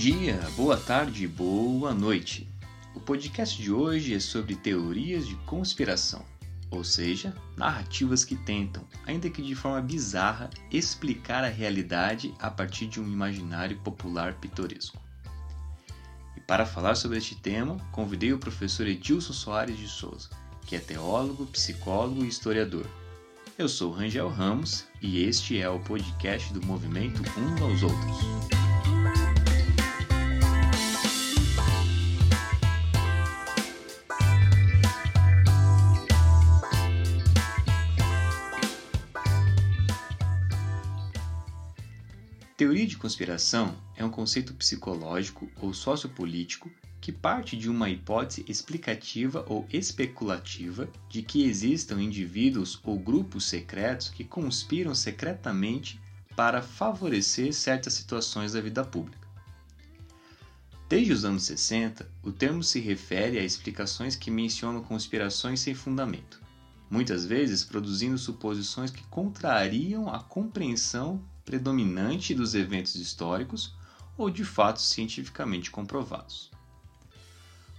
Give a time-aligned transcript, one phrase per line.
[0.00, 2.48] dia, boa tarde, boa noite.
[2.94, 6.24] O podcast de hoje é sobre teorias de conspiração,
[6.70, 12.86] ou seja, narrativas que tentam, ainda que de forma bizarra, explicar a realidade a partir
[12.86, 14.98] de um imaginário popular pitoresco.
[16.34, 20.30] E para falar sobre este tema, convidei o professor Edilson Soares de Souza,
[20.64, 22.86] que é teólogo, psicólogo e historiador.
[23.58, 29.19] Eu sou Rangel Ramos e este é o podcast do movimento Um aos Outros.
[42.60, 49.46] Teoria de conspiração é um conceito psicológico ou sociopolítico que parte de uma hipótese explicativa
[49.48, 55.98] ou especulativa de que existam indivíduos ou grupos secretos que conspiram secretamente
[56.36, 59.26] para favorecer certas situações da vida pública.
[60.86, 66.42] Desde os anos 60, o termo se refere a explicações que mencionam conspirações sem fundamento,
[66.90, 73.74] muitas vezes produzindo suposições que contrariam a compreensão predominante dos eventos históricos
[74.16, 76.50] ou de fatos cientificamente comprovados.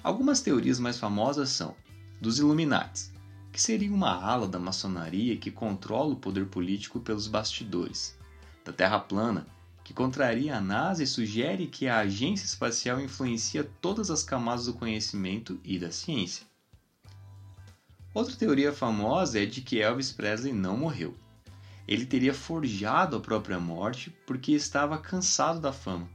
[0.03, 1.75] Algumas teorias mais famosas são
[2.19, 3.11] dos Illuminates,
[3.51, 8.17] que seria uma ala da maçonaria que controla o poder político pelos bastidores,
[8.65, 9.45] da Terra plana,
[9.83, 14.73] que contraria a NASA e sugere que a agência espacial influencia todas as camadas do
[14.73, 16.45] conhecimento e da ciência.
[18.13, 21.15] Outra teoria famosa é de que Elvis Presley não morreu,
[21.87, 26.09] ele teria forjado a própria morte porque estava cansado da fama.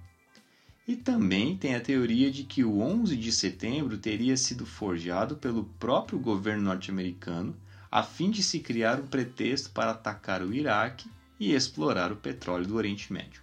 [0.86, 5.64] E também tem a teoria de que o 11 de setembro teria sido forjado pelo
[5.80, 7.56] próprio governo norte-americano
[7.90, 12.66] a fim de se criar um pretexto para atacar o Iraque e explorar o petróleo
[12.66, 13.42] do Oriente Médio.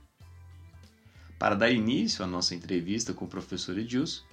[1.38, 4.24] Para dar início à nossa entrevista com o professor Edilson,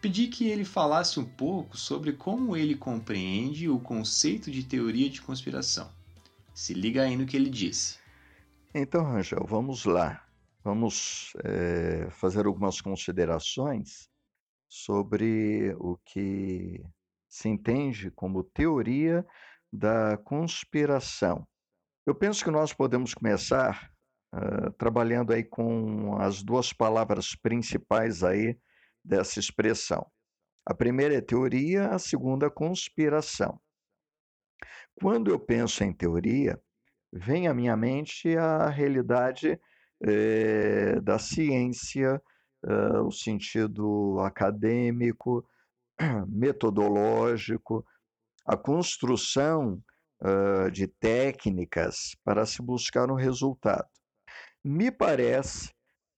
[0.00, 5.22] pedi que ele falasse um pouco sobre como ele compreende o conceito de teoria de
[5.22, 5.95] conspiração.
[6.56, 7.98] Se liga aí no que ele disse.
[8.74, 10.26] Então, Rangel, vamos lá.
[10.64, 14.08] Vamos é, fazer algumas considerações
[14.66, 16.82] sobre o que
[17.28, 19.24] se entende como teoria
[19.70, 21.46] da conspiração.
[22.06, 23.92] Eu penso que nós podemos começar
[24.34, 28.58] uh, trabalhando aí com as duas palavras principais aí
[29.04, 30.10] dessa expressão.
[30.64, 33.60] A primeira é teoria, a segunda conspiração.
[35.00, 36.60] Quando eu penso em teoria,
[37.12, 39.60] vem à minha mente a realidade
[40.02, 42.20] eh, da ciência,
[42.64, 45.46] uh, o sentido acadêmico,
[46.28, 47.84] metodológico,
[48.44, 49.82] a construção
[50.22, 53.88] uh, de técnicas para se buscar um resultado.
[54.64, 55.70] Me parece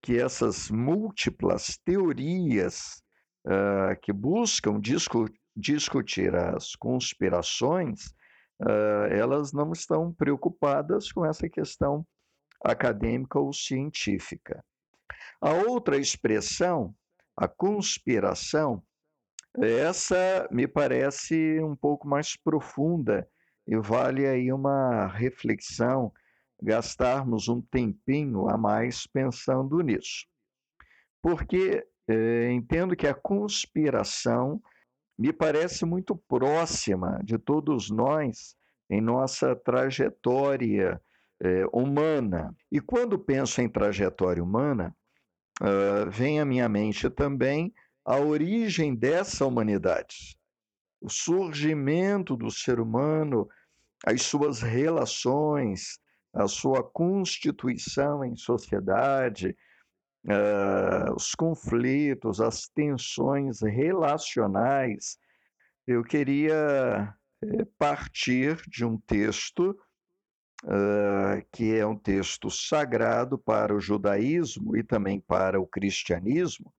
[0.03, 3.03] que essas múltiplas teorias
[3.47, 8.15] uh, que buscam discu discutir as conspirações
[8.63, 12.07] uh, elas não estão preocupadas com essa questão
[12.65, 14.65] acadêmica ou científica.
[15.41, 16.95] A outra expressão,
[17.37, 18.83] a conspiração,
[19.57, 23.29] essa me parece um pouco mais profunda
[23.67, 26.13] e vale aí uma reflexão,
[26.61, 30.27] gastarmos um tempinho a mais pensando nisso.
[31.23, 34.61] Porque eh, entendo que a conspiração
[35.19, 38.57] me parece muito próxima de todos nós
[38.89, 41.01] em nossa trajetória
[41.41, 42.55] eh, humana.
[42.71, 44.95] E quando penso em trajetória humana,
[45.61, 47.73] uh, vem à minha mente também
[48.05, 50.39] a origem dessa humanidade,
[51.01, 53.49] o surgimento do ser humano,
[54.07, 55.99] as suas relações,
[56.33, 59.55] a sua constituição em sociedade,
[60.29, 65.17] uh, os conflitos, as tensões relacionais,
[65.87, 69.71] eu queria eh, partir de um texto
[70.65, 76.73] uh, que é um texto sagrado para o judaísmo e também para o cristianismo,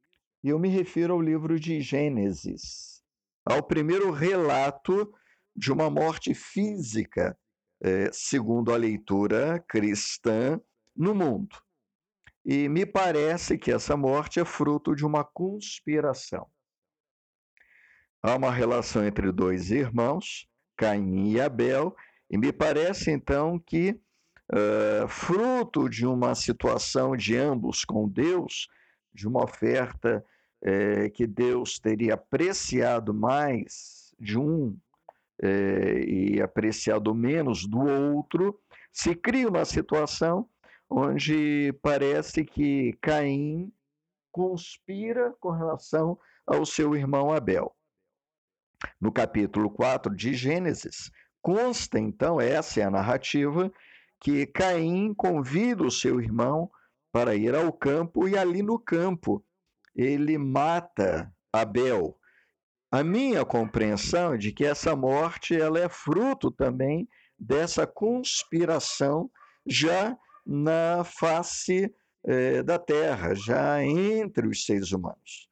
[0.44, 3.02] e eu me refiro ao livro de Gênesis,
[3.44, 5.12] ao primeiro relato
[5.56, 7.38] de uma morte física,
[7.84, 10.62] eh, segundo a leitura cristã,
[10.95, 11.57] no mundo.
[12.46, 16.48] E me parece que essa morte é fruto de uma conspiração.
[18.22, 21.96] Há uma relação entre dois irmãos, Caim e Abel,
[22.30, 24.00] e me parece então que,
[24.52, 28.68] uh, fruto de uma situação de ambos com Deus,
[29.14, 30.24] de uma oferta
[30.64, 34.78] uh, que Deus teria apreciado mais de um
[35.42, 38.60] uh, e apreciado menos do outro,
[38.92, 40.48] se cria uma situação
[40.90, 43.72] onde parece que Caim
[44.32, 47.76] conspira com relação ao seu irmão Abel.
[49.00, 53.72] No capítulo 4 de Gênesis, consta então, essa é a narrativa,
[54.20, 56.72] que Caim convida o seu irmão
[57.12, 59.44] para ir ao campo e ali no campo
[59.96, 62.18] ele mata Abel.
[62.92, 67.08] A minha compreensão é de que essa morte ela é fruto também
[67.38, 69.30] dessa conspiração
[69.66, 70.18] já
[70.51, 71.94] na face
[72.25, 75.48] eh, da terra, já entre os seres humanos.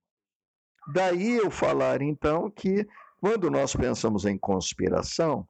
[0.91, 2.87] Daí eu falar então que
[3.21, 5.47] quando nós pensamos em conspiração,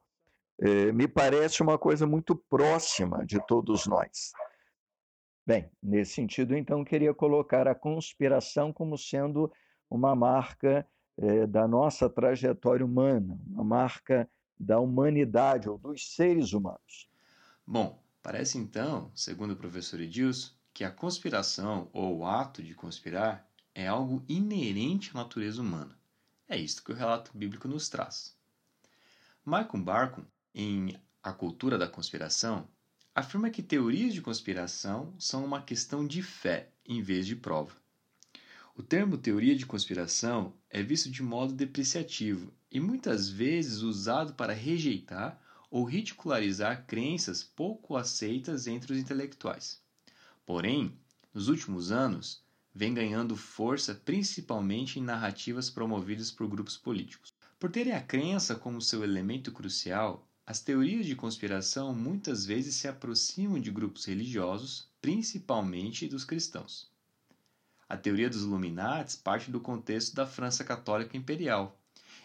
[0.60, 4.32] eh, me parece uma coisa muito próxima de todos nós.
[5.46, 9.50] Bem, nesse sentido, então, queria colocar a conspiração como sendo
[9.88, 10.86] uma marca
[11.16, 14.28] eh, da nossa trajetória humana, uma marca
[14.60, 17.08] da humanidade ou dos seres humanos.
[17.66, 17.98] Bom,
[18.28, 23.86] parece então, segundo o professor Edilson, que a conspiração ou o ato de conspirar é
[23.86, 25.98] algo inerente à natureza humana.
[26.46, 28.36] É isto que o relato bíblico nos traz.
[29.46, 32.68] Michael Barkun, em A Cultura da Conspiração,
[33.14, 37.72] afirma que teorias de conspiração são uma questão de fé em vez de prova.
[38.76, 44.52] O termo teoria de conspiração é visto de modo depreciativo e muitas vezes usado para
[44.52, 49.80] rejeitar ou ridicularizar crenças pouco aceitas entre os intelectuais.
[50.46, 50.98] Porém,
[51.32, 52.42] nos últimos anos,
[52.74, 57.32] vem ganhando força principalmente em narrativas promovidas por grupos políticos.
[57.58, 62.88] Por terem a crença como seu elemento crucial, as teorias de conspiração muitas vezes se
[62.88, 66.90] aproximam de grupos religiosos, principalmente dos cristãos.
[67.88, 71.78] A teoria dos Illuminates parte do contexto da França Católica Imperial,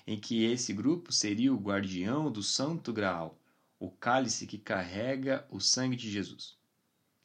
[0.05, 3.39] em que esse grupo seria o guardião do Santo Graal,
[3.79, 6.57] o cálice que carrega o sangue de Jesus.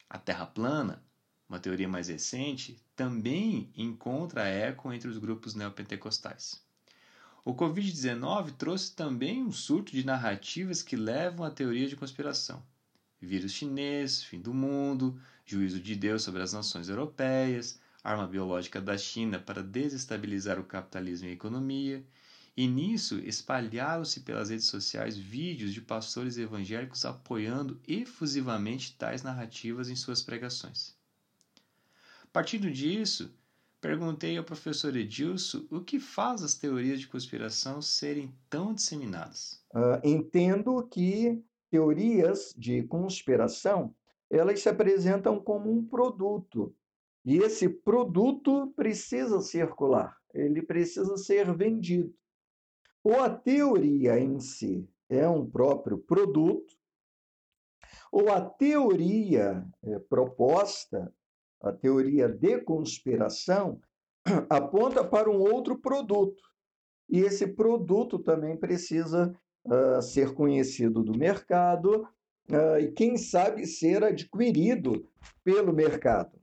[0.09, 1.03] A Terra plana,
[1.49, 6.63] uma teoria mais recente, também encontra eco entre os grupos neopentecostais.
[7.45, 12.63] O Covid-19 trouxe também um surto de narrativas que levam à teoria de conspiração.
[13.21, 18.99] Vírus chinês, fim do mundo, juízo de Deus sobre as nações europeias, arma biológica da
[18.99, 22.05] China para desestabilizar o capitalismo e a economia,
[22.59, 29.95] e nisso espalharam-se pelas redes sociais vídeos de pastores evangélicos apoiando efusivamente tais narrativas em
[29.95, 30.97] suas pregações.
[32.33, 33.33] Partindo disso,
[33.81, 39.65] perguntei ao professor Edilson o que faz as teorias de conspiração serem tão disseminadas.
[39.73, 41.41] Uh, entendo que
[41.71, 43.95] teorias de conspiração
[44.29, 46.75] elas se apresentam como um produto
[47.25, 52.13] e esse produto precisa circular, ele precisa ser vendido.
[53.09, 56.77] Ou a teoria em si é um próprio produto,
[58.13, 61.11] ou a teoria é, proposta,
[61.63, 63.81] a teoria de conspiração,
[64.51, 66.43] aponta para um outro produto.
[67.09, 69.35] E esse produto também precisa
[69.65, 72.07] uh, ser conhecido do mercado
[72.51, 75.09] uh, e, quem sabe, ser adquirido
[75.43, 76.39] pelo mercado.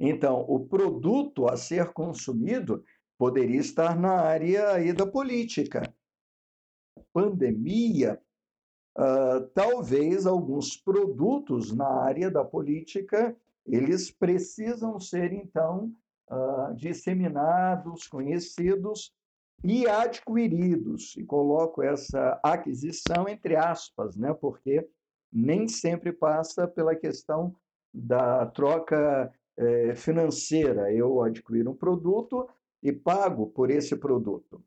[0.00, 2.82] Então, o produto a ser consumido
[3.18, 5.82] poderia estar na área aí da política.
[7.12, 8.20] Pandemia,
[8.98, 15.92] uh, talvez alguns produtos na área da política, eles precisam ser, então,
[16.30, 19.12] uh, disseminados, conhecidos
[19.64, 21.16] e adquiridos.
[21.16, 24.34] E coloco essa aquisição entre aspas, né?
[24.34, 24.86] porque
[25.32, 27.54] nem sempre passa pela questão
[27.92, 30.92] da troca é, financeira.
[30.92, 32.48] Eu adquiro um produto
[32.86, 34.62] e pago por esse produto.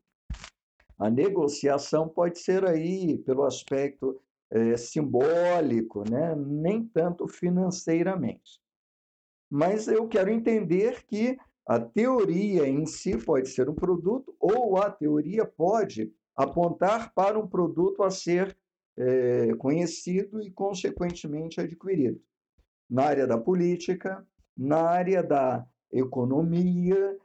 [0.98, 6.34] A negociação pode ser aí pelo aspecto é, simbólico, né?
[6.36, 8.60] nem tanto financeiramente.
[9.50, 14.90] Mas eu quero entender que a teoria em si pode ser um produto ou a
[14.90, 18.54] teoria pode apontar para um produto a ser
[18.98, 22.20] é, conhecido e, consequentemente, adquirido.
[22.88, 27.16] Na área da política, na área da economia,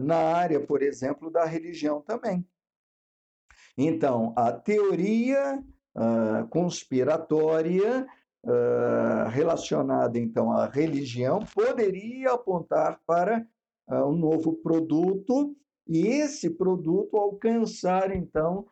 [0.00, 2.46] na área, por exemplo, da religião também.
[3.76, 5.62] Então, a teoria
[6.50, 8.06] conspiratória
[9.30, 13.46] relacionada então à religião poderia apontar para
[13.88, 15.56] um novo produto
[15.86, 18.66] e esse produto alcançar então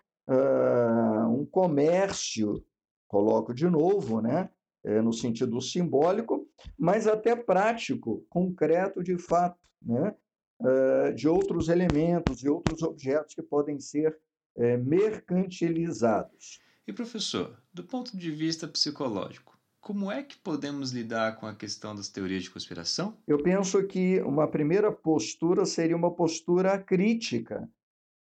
[1.31, 2.65] um comércio,
[3.09, 4.51] coloco de novo, né,
[4.85, 6.49] é, no sentido simbólico,
[6.79, 10.15] mas até prático, concreto de fato, né?
[10.59, 14.19] Uh, de outros elementos e outros objetos que podem ser
[14.57, 16.61] é, mercantilizados.
[16.87, 21.95] E professor, do ponto de vista psicológico, como é que podemos lidar com a questão
[21.95, 23.17] das teorias de conspiração?
[23.27, 27.69] Eu penso que uma primeira postura seria uma postura crítica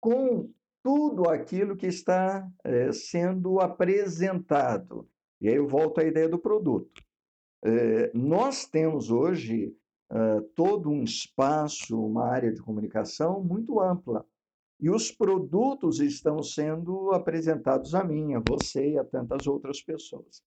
[0.01, 5.09] com tudo aquilo que está é, sendo apresentado.
[5.41, 7.03] E aí eu volto à ideia do produto.
[7.65, 9.75] É, nós temos hoje
[10.55, 14.25] todo um espaço, uma área de comunicação muito ampla.
[14.81, 20.43] E os produtos estão sendo apresentados a mim, a você e a tantas outras pessoas.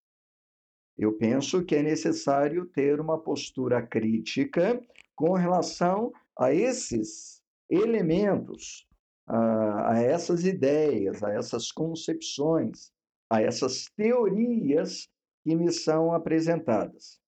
[0.97, 4.81] Eu penso que é necessário ter uma postura crítica
[5.15, 8.87] com relação a esses elementos,
[9.27, 12.91] a, a essas ideias, a essas concepções,
[13.29, 15.07] a essas teorias
[15.43, 17.22] que me são apresentadas.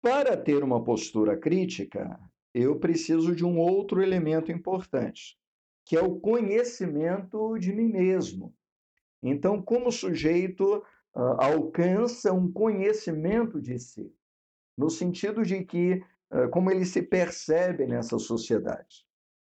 [0.00, 2.18] Para ter uma postura crítica,
[2.54, 5.36] eu preciso de um outro elemento importante,
[5.84, 8.54] que é o conhecimento de mim mesmo.
[9.22, 10.76] Então, como sujeito
[11.14, 14.12] uh, alcança um conhecimento de si,
[14.76, 19.04] no sentido de que, uh, como ele se percebe nessa sociedade,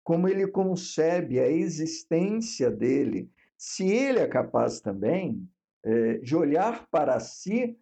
[0.02, 5.48] como ele concebe a existência dele, se ele é capaz também
[5.86, 7.78] uh, de olhar para si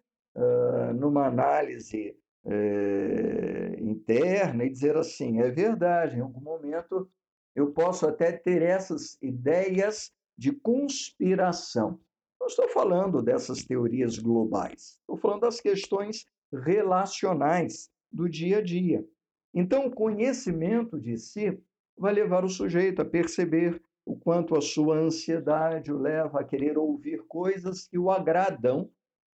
[0.95, 7.09] numa análise é, interna e dizer assim: é verdade, em algum momento
[7.55, 11.99] eu posso até ter essas ideias de conspiração.
[12.39, 19.05] Não estou falando dessas teorias globais, estou falando das questões relacionais do dia a dia.
[19.53, 21.59] Então, o conhecimento de si
[21.97, 26.77] vai levar o sujeito a perceber o quanto a sua ansiedade o leva a querer
[26.77, 28.89] ouvir coisas que o agradam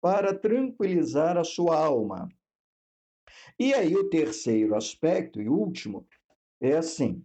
[0.02, 2.30] para tranquilizar a sua alma.
[3.58, 6.08] E aí o terceiro aspecto e último
[6.62, 7.24] é assim,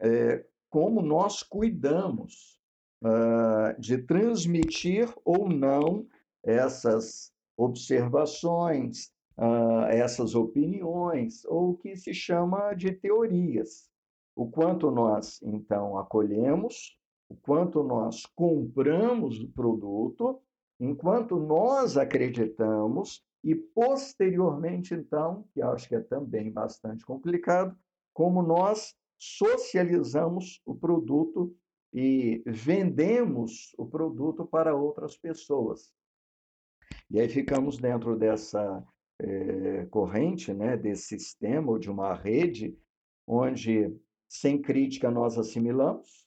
[0.00, 2.60] é, como nós cuidamos
[3.02, 6.06] uh, de transmitir ou não
[6.44, 13.88] essas observações, uh, essas opiniões, ou o que se chama de teorias.
[14.34, 16.98] O quanto nós, então, acolhemos,
[17.28, 20.40] o quanto nós compramos o produto,
[20.78, 27.76] enquanto nós acreditamos e posteriormente, então, que acho que é também bastante complicado,
[28.12, 31.54] como nós socializamos o produto
[31.92, 35.92] e vendemos o produto para outras pessoas.
[37.10, 38.84] E aí ficamos dentro dessa
[39.20, 42.76] é, corrente, né, desse sistema ou de uma rede,
[43.26, 43.94] onde,
[44.28, 46.26] sem crítica, nós assimilamos,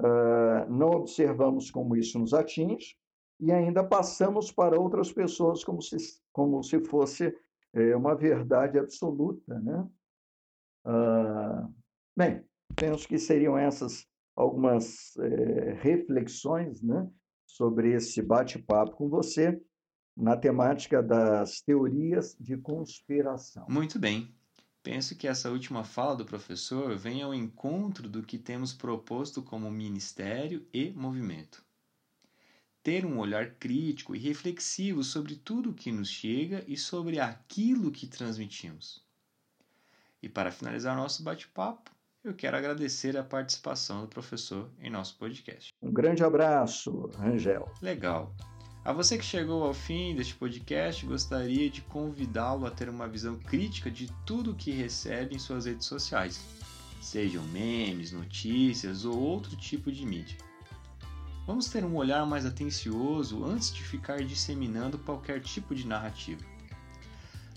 [0.00, 2.96] uh, não observamos como isso nos atinge,
[3.40, 5.96] e ainda passamos para outras pessoas como se,
[6.32, 7.34] como se fosse
[7.72, 9.58] é, uma verdade absoluta.
[9.58, 9.88] Né?
[10.84, 11.68] Ah,
[12.16, 12.44] bem,
[12.76, 14.06] penso que seriam essas
[14.36, 17.10] algumas é, reflexões né,
[17.46, 19.60] sobre esse bate-papo com você
[20.16, 23.66] na temática das teorias de conspiração.
[23.68, 24.34] Muito bem.
[24.82, 29.70] Penso que essa última fala do professor vem ao encontro do que temos proposto como
[29.70, 31.62] ministério e movimento
[32.82, 37.90] ter um olhar crítico e reflexivo sobre tudo o que nos chega e sobre aquilo
[37.90, 39.04] que transmitimos.
[40.22, 41.90] E para finalizar nosso bate-papo,
[42.22, 45.72] eu quero agradecer a participação do professor em nosso podcast.
[45.80, 47.72] Um grande abraço, Rangel.
[47.80, 48.34] Legal.
[48.84, 53.38] A você que chegou ao fim deste podcast, gostaria de convidá-lo a ter uma visão
[53.38, 56.40] crítica de tudo o que recebe em suas redes sociais,
[57.00, 60.49] sejam memes, notícias ou outro tipo de mídia.
[61.46, 66.44] Vamos ter um olhar mais atencioso antes de ficar disseminando qualquer tipo de narrativa.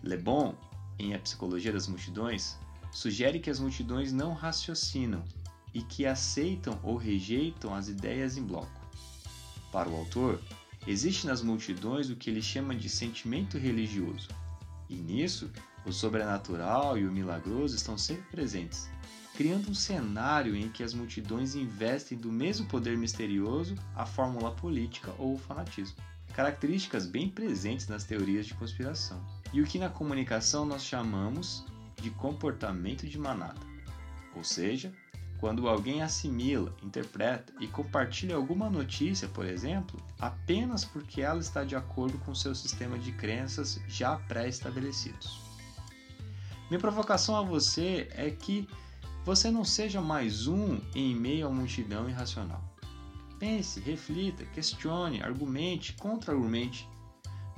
[0.02, 0.56] Le Bon,
[0.98, 2.58] em A Psicologia das Multidões,
[2.92, 5.24] sugere que as multidões não raciocinam
[5.74, 8.82] e que aceitam ou rejeitam as ideias em bloco.
[9.72, 10.40] Para o autor,
[10.88, 14.30] existe nas multidões o que ele chama de sentimento religioso,
[14.90, 15.52] e nisso
[15.86, 18.90] o sobrenatural e o milagroso estão sempre presentes
[19.36, 25.14] criando um cenário em que as multidões investem do mesmo poder misterioso a fórmula política
[25.18, 25.98] ou o fanatismo.
[26.34, 29.24] Características bem presentes nas teorias de conspiração.
[29.52, 31.66] E o que na comunicação nós chamamos
[32.02, 33.60] de comportamento de manada.
[34.36, 34.92] Ou seja,
[35.40, 41.76] quando alguém assimila, interpreta e compartilha alguma notícia, por exemplo, apenas porque ela está de
[41.76, 45.42] acordo com seu sistema de crenças já pré-estabelecidos.
[46.70, 48.68] Minha provocação a você é que
[49.26, 52.62] você não seja mais um em meio à multidão irracional.
[53.40, 56.86] Pense, reflita, questione, argumente, contra-argumente.